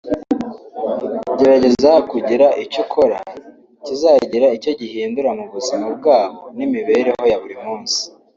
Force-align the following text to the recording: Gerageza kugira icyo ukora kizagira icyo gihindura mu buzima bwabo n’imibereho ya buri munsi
Gerageza 1.37 1.91
kugira 2.11 2.47
icyo 2.63 2.79
ukora 2.85 3.17
kizagira 3.85 4.47
icyo 4.57 4.71
gihindura 4.79 5.29
mu 5.37 5.45
buzima 5.53 5.85
bwabo 5.97 6.39
n’imibereho 6.57 7.23
ya 7.31 7.37
buri 7.41 7.55
munsi 7.63 7.99